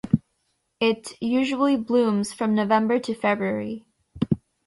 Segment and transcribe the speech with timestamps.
[0.79, 3.85] It usually blooms from November to February.